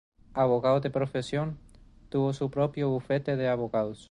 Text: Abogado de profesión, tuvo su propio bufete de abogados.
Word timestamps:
Abogado 0.33 0.79
de 0.81 0.89
profesión, 0.89 1.59
tuvo 2.09 2.33
su 2.33 2.49
propio 2.49 2.89
bufete 2.89 3.35
de 3.35 3.47
abogados. 3.47 3.99